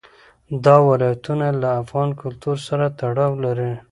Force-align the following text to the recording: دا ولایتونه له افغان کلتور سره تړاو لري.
دا 0.65 0.75
ولایتونه 0.89 1.47
له 1.61 1.69
افغان 1.81 2.09
کلتور 2.21 2.57
سره 2.67 2.85
تړاو 2.99 3.31
لري. 3.45 3.71